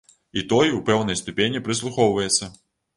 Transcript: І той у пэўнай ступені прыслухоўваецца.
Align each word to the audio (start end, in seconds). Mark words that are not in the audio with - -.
І 0.39 0.43
той 0.53 0.71
у 0.77 0.79
пэўнай 0.89 1.21
ступені 1.21 1.65
прыслухоўваецца. 1.71 2.55